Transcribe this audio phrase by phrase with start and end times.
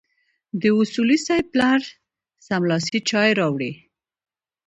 [0.61, 1.81] د اصولي صیب پلار
[2.47, 3.71] سملاسي چای راوړې.